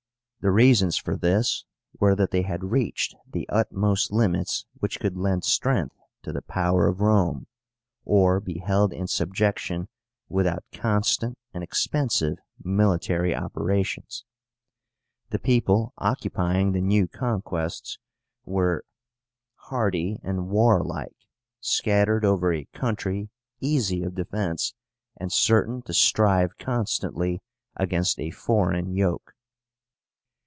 The 0.43 0.49
reasons 0.49 0.97
for 0.97 1.15
this 1.15 1.65
were 1.99 2.15
that 2.15 2.31
they 2.31 2.41
had 2.41 2.71
reached 2.71 3.13
the 3.31 3.47
utmost 3.47 4.11
limits 4.11 4.65
which 4.79 4.99
could 4.99 5.15
lend 5.15 5.43
strength 5.43 5.95
to 6.23 6.31
the 6.33 6.41
power 6.41 6.87
of 6.87 6.99
Rome, 6.99 7.45
or 8.05 8.39
be 8.39 8.57
held 8.57 8.91
in 8.91 9.05
subjection 9.05 9.87
without 10.29 10.63
constant 10.73 11.37
and 11.53 11.63
expensive 11.63 12.39
military 12.63 13.35
operations. 13.35 14.25
The 15.29 15.37
people 15.37 15.93
occupying 15.99 16.71
the 16.71 16.81
new 16.81 17.07
conquests 17.07 17.99
were 18.43 18.83
hardy 19.53 20.19
and 20.23 20.49
warlike, 20.49 21.17
scattered 21.59 22.25
over 22.25 22.51
a 22.51 22.65
country 22.73 23.29
easy 23.59 24.01
of 24.01 24.15
defence, 24.15 24.73
and 25.17 25.31
certain 25.31 25.83
to 25.83 25.93
strive 25.93 26.57
constantly 26.57 27.43
against 27.75 28.19
a 28.19 28.31
foreign 28.31 28.89
yoke. 28.95 29.35